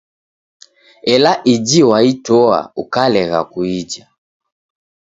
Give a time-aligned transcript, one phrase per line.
[1.13, 4.03] Ela iji waitoa, ukalegha kuija.